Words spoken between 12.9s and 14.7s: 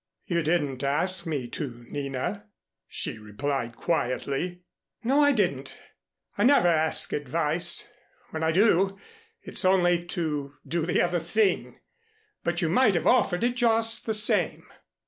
have offered it just the same."